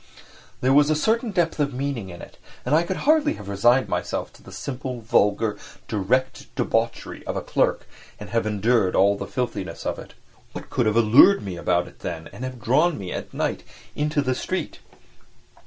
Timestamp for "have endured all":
8.31-9.15